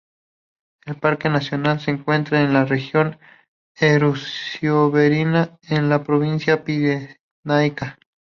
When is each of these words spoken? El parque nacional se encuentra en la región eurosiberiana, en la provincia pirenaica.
El 0.87 0.95
parque 0.95 1.29
nacional 1.29 1.79
se 1.79 1.91
encuentra 1.91 2.41
en 2.41 2.53
la 2.53 2.65
región 2.65 3.19
eurosiberiana, 3.79 5.59
en 5.69 5.89
la 5.89 6.03
provincia 6.03 6.63
pirenaica. 6.63 7.99